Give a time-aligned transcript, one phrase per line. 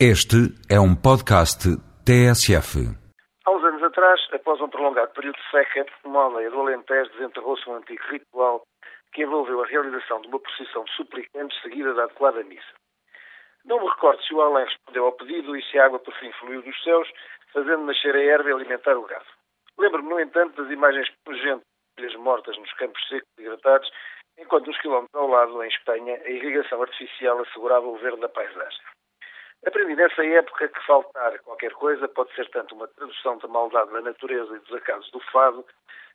[0.00, 1.70] Este é um podcast
[2.02, 2.82] TSF.
[3.46, 7.70] Há uns anos atrás, após um prolongado período de seca, uma aldeia do Alentejo desenterrou-se
[7.70, 8.66] um antigo ritual
[9.12, 12.74] que envolveu a realização de uma procissão de suplicantes seguida da adequada missa.
[13.64, 16.32] Não me recordo se o Além respondeu ao pedido e se a água por fim
[16.40, 17.08] fluiu dos céus,
[17.52, 19.30] fazendo nascer a erva e alimentar o gado.
[19.78, 21.64] Lembro-me, no entanto, das imagens pungentes
[21.96, 23.88] de mortas nos campos secos e hidratados,
[24.38, 28.82] enquanto uns quilómetros ao lado, em Espanha, a irrigação artificial assegurava o verde da paisagem.
[29.66, 34.02] Aprendi nessa época que faltar qualquer coisa pode ser tanto uma tradução da maldade da
[34.02, 35.64] natureza e dos acasos do fado,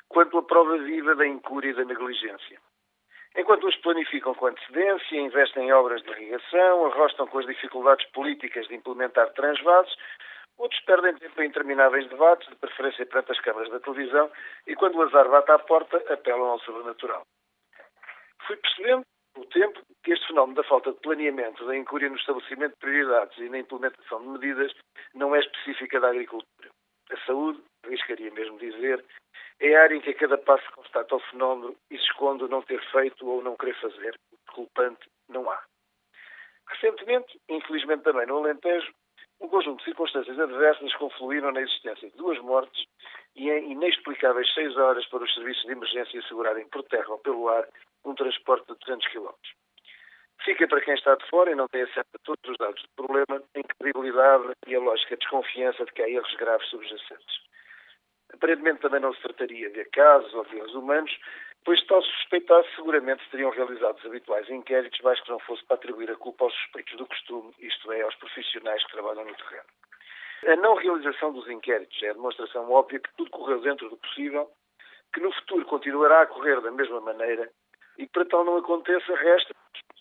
[0.07, 2.59] quanto a prova viva da incúria e da negligência.
[3.35, 8.67] Enquanto uns planificam com antecedência, investem em obras de irrigação, arrostam com as dificuldades políticas
[8.67, 9.95] de implementar transvasos,
[10.57, 14.31] outros perdem tempo em intermináveis debates, de preferência perante as câmaras da televisão,
[14.67, 17.25] e quando o azar bate à porta, apelam ao sobrenatural.
[18.45, 22.73] Fui percebendo o tempo que este fenómeno da falta de planeamento, da incúria no estabelecimento
[22.73, 24.71] de prioridades e na implementação de medidas
[25.13, 26.69] não é específica da agricultura.
[27.11, 29.03] A saúde, arriscaria mesmo dizer,
[29.59, 32.47] é a área em que a cada passo constata o fenómeno e se esconde o
[32.47, 34.17] não ter feito ou não querer fazer.
[34.53, 35.61] Culpante não há.
[36.67, 38.91] Recentemente, infelizmente também no Alentejo,
[39.41, 42.85] um conjunto de circunstâncias adversas confluíram na existência de duas mortes
[43.35, 47.47] e em inexplicáveis seis horas para os serviços de emergência assegurarem por terra ou pelo
[47.47, 47.67] ar
[48.05, 49.29] um transporte de 200 km.
[50.43, 52.89] Fica para quem está de fora e não tem acesso a todos os dados do
[52.95, 57.49] problema a incredibilidade e a lógica desconfiança de que há erros graves subjacentes.
[58.33, 61.11] Aparentemente também não se trataria de acasos ou de erros humanos,
[61.65, 66.09] pois tal se suspeitasse, seguramente realizado os habituais inquéritos, mais que não fosse para atribuir
[66.09, 67.53] a culpa aos suspeitos do costume,
[67.91, 69.67] é, aos profissionais que trabalham no terreno.
[70.47, 74.49] A não realização dos inquéritos é a demonstração óbvia que tudo correu dentro do possível,
[75.13, 77.51] que no futuro continuará a correr da mesma maneira
[77.97, 79.53] e que para tal não aconteça, resta,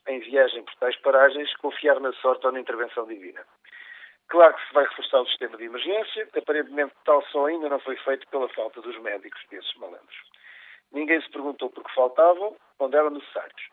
[0.06, 3.44] em viagem por tais paragens, confiar na sorte ou na intervenção divina.
[4.28, 7.96] Claro que se vai reforçar o sistema de emergência, aparentemente tal só ainda não foi
[7.96, 10.16] feito pela falta dos médicos desses malandros.
[10.92, 13.70] Ninguém se perguntou por que faltavam, onde eram necessários.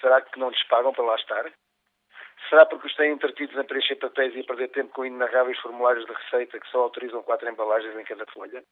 [0.00, 1.52] Será que não lhes pagam para lá estar?
[2.48, 6.12] Será porque os têm entretidos a preencher papéis e perder tempo com inenarráveis formulários de
[6.12, 8.62] receita que só autorizam quatro embalagens em cada folha?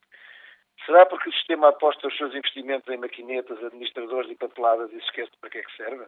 [0.86, 5.06] Será porque o sistema aposta os seus investimentos em maquinetas, administradores e papeladas e se
[5.06, 6.06] esquece para que é que serve?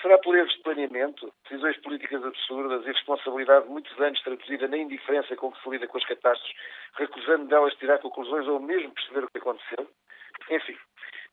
[0.00, 4.76] Será por erros de planeamento, decisões políticas absurdas e responsabilidade de muitos anos traduzida na
[4.76, 6.56] indiferença com que se lida com as catástrofes,
[6.94, 9.88] recusando delas tirar conclusões ou mesmo perceber o que aconteceu?
[10.50, 10.76] Enfim,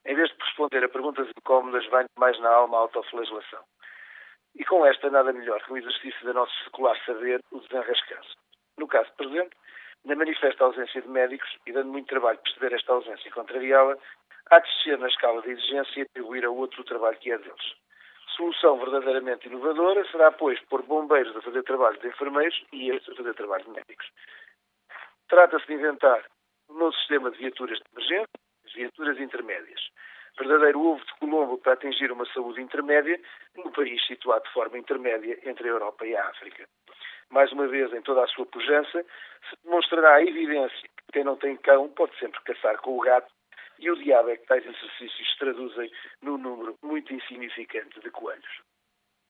[0.06, 3.64] em vez de responder a perguntas incómodas, vai mais na alma a autoflagelação.
[4.72, 8.38] Com esta, nada melhor que um exercício da nosso secular saber, o desenrascar-se.
[8.78, 9.54] No caso presente,
[10.06, 13.98] na manifesta ausência de médicos e dando muito trabalho perceber esta ausência e contrariá-la,
[14.50, 17.38] há de descer na escala de exigência e atribuir a outro o trabalho que é
[17.38, 17.74] deles.
[18.38, 23.16] Solução verdadeiramente inovadora será, pois, pôr bombeiros a fazer trabalho de enfermeiros e estes a
[23.18, 24.10] fazer trabalho de médicos.
[25.28, 26.24] Trata-se de inventar
[26.70, 28.40] um novo sistema de viaturas de emergência,
[28.74, 29.82] viaturas intermédias.
[30.38, 33.20] Verdadeiro ovo de Colombo para atingir uma saúde intermédia
[33.56, 36.68] num país situado de forma intermédia entre a Europa e a África
[37.32, 39.04] mais uma vez, em toda a sua pujança,
[39.50, 43.32] se demonstrará a evidência que quem não tem cão pode sempre caçar com o gato
[43.80, 45.92] e o diabo é que tais exercícios se traduzem
[46.22, 48.62] num número muito insignificante de coelhos.